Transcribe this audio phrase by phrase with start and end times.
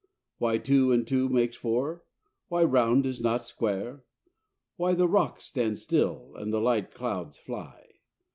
[0.39, 2.03] Why two and two make four?
[2.47, 4.03] Why round is not square?
[4.75, 7.85] Why the rocks stand still, and the light clouds fly?